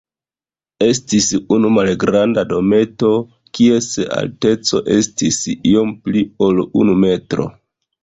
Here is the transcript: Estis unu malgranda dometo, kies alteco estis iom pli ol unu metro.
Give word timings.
Estis 0.85 1.27
unu 1.57 1.71
malgranda 1.75 2.45
dometo, 2.55 3.13
kies 3.59 3.93
alteco 4.23 4.85
estis 4.99 5.41
iom 5.77 5.97
pli 6.05 6.29
ol 6.49 6.69
unu 6.85 7.01
metro. 7.09 7.53